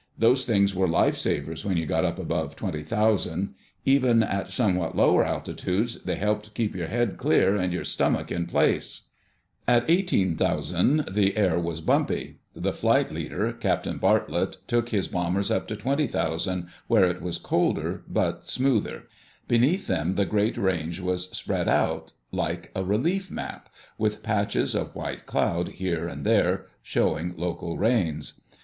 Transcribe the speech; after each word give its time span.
Those 0.17 0.47
things 0.47 0.73
were 0.73 0.87
lifesavers 0.87 1.63
when 1.63 1.77
you 1.77 1.85
got 1.85 2.05
up 2.05 2.17
above 2.17 2.55
20,000. 2.55 3.53
Even 3.85 4.23
at 4.23 4.51
somewhat 4.51 4.97
lower 4.97 5.23
altitudes 5.23 6.01
they 6.01 6.15
helped 6.15 6.55
keep 6.55 6.75
your 6.75 6.87
head 6.87 7.17
clear 7.17 7.55
and 7.55 7.71
your 7.71 7.85
stomach 7.85 8.31
in 8.31 8.47
place. 8.47 9.09
At 9.67 9.87
18,000 9.87 11.05
the 11.11 11.37
air 11.37 11.59
was 11.59 11.81
bumpy. 11.81 12.39
The 12.55 12.73
flight 12.73 13.11
leader, 13.11 13.51
Captain 13.53 13.99
Bartlett, 13.99 14.57
took 14.65 14.89
his 14.89 15.07
bombers 15.07 15.51
up 15.51 15.67
to 15.67 15.75
20,000, 15.75 16.65
where 16.87 17.05
it 17.05 17.21
was 17.21 17.37
colder 17.37 18.01
but 18.07 18.49
smoother. 18.49 19.03
Beneath 19.47 19.85
them 19.85 20.15
the 20.15 20.25
great 20.25 20.57
range 20.57 20.99
was 20.99 21.29
spread 21.29 21.67
out 21.67 22.11
like 22.31 22.71
a 22.73 22.83
relief 22.83 23.29
map, 23.29 23.69
with 23.99 24.23
patches 24.23 24.73
of 24.73 24.95
white 24.95 25.27
cloud 25.27 25.69
here 25.73 26.07
and 26.07 26.25
there 26.25 26.65
showing 26.81 27.35
local 27.37 27.77
rains. 27.77 28.41